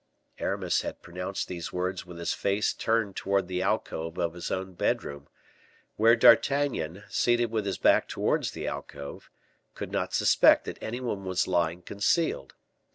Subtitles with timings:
[0.39, 4.73] Aramis had pronounced these words with his face turned towards the alcove of his own
[4.73, 5.27] bedroom,
[5.95, 9.29] where D'Artagnan, seated with his back towards the alcove,
[9.75, 12.55] could not suspect that any one was lying concealed.